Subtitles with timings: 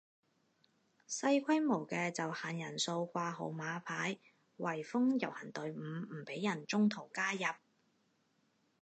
[1.07, 4.17] 細規模嘅就限人數掛號碼牌
[4.57, 7.43] 圍封遊行隊伍唔俾人中途加入